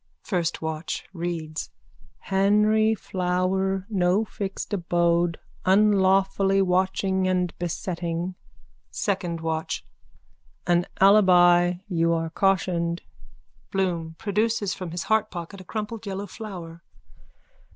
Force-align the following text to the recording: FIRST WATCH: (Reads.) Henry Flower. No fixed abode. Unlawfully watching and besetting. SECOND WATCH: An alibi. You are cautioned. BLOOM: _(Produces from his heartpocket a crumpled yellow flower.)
FIRST 0.23 0.63
WATCH: 0.63 1.03
(Reads.) 1.13 1.69
Henry 2.21 2.95
Flower. 2.95 3.85
No 3.87 4.25
fixed 4.25 4.73
abode. 4.73 5.37
Unlawfully 5.63 6.59
watching 6.59 7.27
and 7.27 7.53
besetting. 7.59 8.33
SECOND 8.89 9.41
WATCH: 9.41 9.85
An 10.65 10.87
alibi. 10.99 11.73
You 11.87 12.13
are 12.13 12.31
cautioned. 12.31 13.03
BLOOM: 13.69 14.15
_(Produces 14.17 14.73
from 14.75 14.89
his 14.89 15.03
heartpocket 15.03 15.61
a 15.61 15.63
crumpled 15.63 16.07
yellow 16.07 16.25
flower.) 16.25 16.81